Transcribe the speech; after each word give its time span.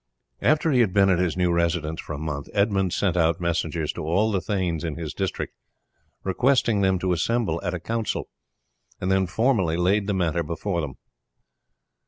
After 0.41 0.71
he 0.71 0.79
had 0.79 0.93
been 0.95 1.11
at 1.11 1.19
his 1.19 1.37
new 1.37 1.51
residence 1.51 2.01
for 2.01 2.13
a 2.13 2.17
month 2.17 2.47
Edmund 2.55 2.91
sent 2.91 3.15
out 3.15 3.39
messengers 3.39 3.93
to 3.93 4.01
all 4.03 4.31
the 4.31 4.41
thanes 4.41 4.83
in 4.83 4.95
his 4.95 5.13
district 5.13 5.53
requesting 6.23 6.81
them 6.81 6.97
to 6.97 7.13
assemble 7.13 7.61
at 7.63 7.75
a 7.75 7.79
council, 7.79 8.27
and 8.99 9.11
then 9.11 9.27
formally 9.27 9.77
laid 9.77 10.07
the 10.07 10.15
matter 10.15 10.41
before 10.41 10.81
them. 10.81 10.95